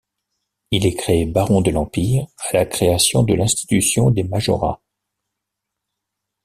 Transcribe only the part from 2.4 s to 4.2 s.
à la création de l’institution